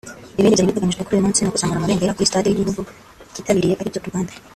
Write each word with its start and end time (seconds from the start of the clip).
Ibindi 0.39 0.55
byari 0.57 0.69
biteganyijwe 0.69 1.01
kuri 1.03 1.15
uyu 1.15 1.25
munsi 1.25 1.39
ni 1.41 1.49
ukuzamura 1.49 1.77
amabendera 1.79 2.15
kuri 2.15 2.29
Stade 2.29 2.47
y’ibihugu 2.49 2.81
byitabiriye 3.31 3.73
ari 3.79 3.91
byo 3.91 3.99
u 4.01 4.09
Rwanda 4.09 4.33